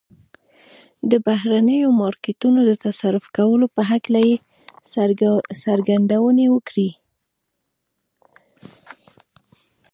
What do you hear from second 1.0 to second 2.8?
د بهرنيو مارکيټونو د